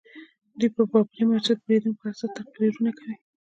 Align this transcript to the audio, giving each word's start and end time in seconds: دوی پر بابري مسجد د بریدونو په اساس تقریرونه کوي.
دوی 0.57 0.69
پر 0.75 0.83
بابري 0.91 1.23
مسجد 1.31 1.57
د 1.61 1.63
بریدونو 1.65 1.93
په 1.99 2.05
اساس 2.11 2.31
تقریرونه 2.39 2.91
کوي. 2.97 3.15